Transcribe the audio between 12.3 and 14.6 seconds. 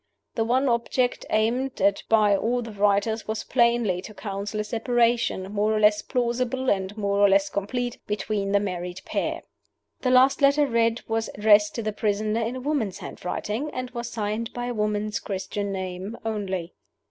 in a woman's handwriting, and was signed